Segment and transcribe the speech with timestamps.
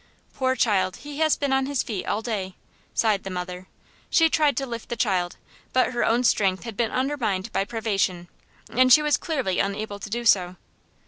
[0.33, 0.95] "Poor child!
[0.95, 2.55] He has been on his feet all day,"
[2.95, 3.67] sighed the mother.
[4.09, 5.37] She tried to lift the child,
[5.73, 8.27] but her own strength had been undermined by privation,
[8.67, 10.55] and she was clearly unable to do so.